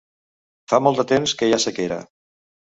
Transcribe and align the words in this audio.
Fa 0.73 0.79
molt 0.87 1.01
de 1.03 1.07
temps 1.13 1.35
que 1.43 1.51
hi 1.51 1.55
ha 1.59 1.63
sequera. 1.69 2.03